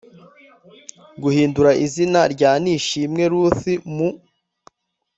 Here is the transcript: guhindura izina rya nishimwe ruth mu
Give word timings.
guhindura 1.21 1.71
izina 1.85 2.21
rya 2.33 2.51
nishimwe 2.61 3.23
ruth 3.33 3.63
mu 3.95 4.09